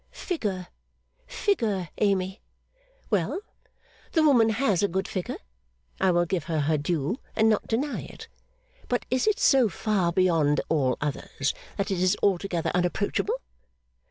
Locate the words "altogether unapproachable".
12.23-13.35